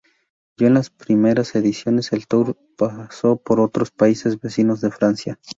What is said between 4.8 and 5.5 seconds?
de Francia.